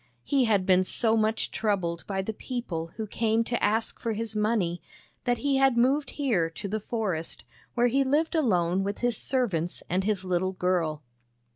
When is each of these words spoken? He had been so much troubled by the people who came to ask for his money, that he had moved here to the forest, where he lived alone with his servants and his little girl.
He 0.23 0.45
had 0.45 0.65
been 0.65 0.83
so 0.83 1.15
much 1.15 1.51
troubled 1.51 2.07
by 2.07 2.23
the 2.23 2.33
people 2.33 2.87
who 2.95 3.05
came 3.05 3.43
to 3.43 3.63
ask 3.63 3.99
for 3.99 4.13
his 4.13 4.35
money, 4.35 4.81
that 5.25 5.37
he 5.37 5.57
had 5.57 5.77
moved 5.77 6.09
here 6.17 6.49
to 6.49 6.67
the 6.67 6.79
forest, 6.79 7.43
where 7.75 7.85
he 7.85 8.03
lived 8.03 8.33
alone 8.33 8.83
with 8.83 9.01
his 9.01 9.15
servants 9.15 9.83
and 9.91 10.03
his 10.03 10.25
little 10.25 10.53
girl. 10.53 11.03